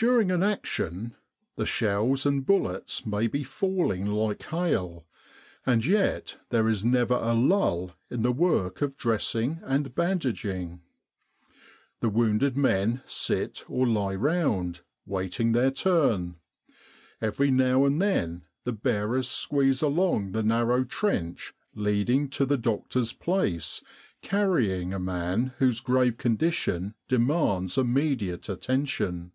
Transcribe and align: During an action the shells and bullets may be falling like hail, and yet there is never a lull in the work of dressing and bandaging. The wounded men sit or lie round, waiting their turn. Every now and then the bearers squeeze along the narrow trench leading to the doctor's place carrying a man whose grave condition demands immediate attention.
During 0.00 0.30
an 0.30 0.44
action 0.44 1.16
the 1.56 1.66
shells 1.66 2.24
and 2.24 2.46
bullets 2.46 3.04
may 3.04 3.26
be 3.26 3.42
falling 3.42 4.06
like 4.06 4.44
hail, 4.44 5.06
and 5.66 5.84
yet 5.84 6.38
there 6.50 6.68
is 6.68 6.84
never 6.84 7.16
a 7.16 7.32
lull 7.34 7.96
in 8.08 8.22
the 8.22 8.30
work 8.30 8.80
of 8.80 8.96
dressing 8.96 9.58
and 9.64 9.96
bandaging. 9.96 10.82
The 11.98 12.10
wounded 12.10 12.56
men 12.56 13.02
sit 13.06 13.64
or 13.68 13.88
lie 13.88 14.14
round, 14.14 14.82
waiting 15.04 15.50
their 15.50 15.72
turn. 15.72 16.36
Every 17.20 17.50
now 17.50 17.84
and 17.84 18.00
then 18.00 18.44
the 18.62 18.70
bearers 18.72 19.26
squeeze 19.28 19.82
along 19.82 20.30
the 20.30 20.44
narrow 20.44 20.84
trench 20.84 21.54
leading 21.74 22.28
to 22.30 22.46
the 22.46 22.56
doctor's 22.56 23.12
place 23.12 23.82
carrying 24.22 24.94
a 24.94 25.00
man 25.00 25.54
whose 25.58 25.80
grave 25.80 26.18
condition 26.18 26.94
demands 27.08 27.76
immediate 27.76 28.48
attention. 28.48 29.32